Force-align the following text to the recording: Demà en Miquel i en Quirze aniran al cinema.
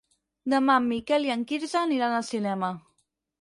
Demà 0.53 0.77
en 0.83 0.87
Miquel 0.93 1.27
i 1.29 1.33
en 1.33 1.43
Quirze 1.51 1.79
aniran 1.83 2.17
al 2.21 2.27
cinema. 2.31 2.73